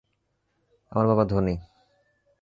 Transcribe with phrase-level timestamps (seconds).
[0.91, 1.55] আমার বাবা ধনী।